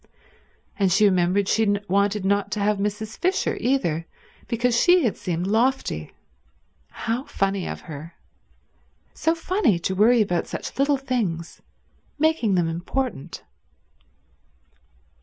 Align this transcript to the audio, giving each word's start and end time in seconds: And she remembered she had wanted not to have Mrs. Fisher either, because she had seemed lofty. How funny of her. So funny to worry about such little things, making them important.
And 0.79 0.91
she 0.91 1.05
remembered 1.05 1.47
she 1.47 1.61
had 1.63 1.87
wanted 1.87 2.25
not 2.25 2.49
to 2.53 2.59
have 2.59 2.79
Mrs. 2.79 3.19
Fisher 3.19 3.55
either, 3.61 4.07
because 4.47 4.75
she 4.75 5.03
had 5.03 5.15
seemed 5.15 5.45
lofty. 5.45 6.11
How 6.89 7.25
funny 7.25 7.67
of 7.67 7.81
her. 7.81 8.15
So 9.13 9.35
funny 9.35 9.77
to 9.77 9.93
worry 9.93 10.23
about 10.23 10.47
such 10.47 10.75
little 10.79 10.97
things, 10.97 11.61
making 12.17 12.55
them 12.55 12.67
important. 12.67 13.43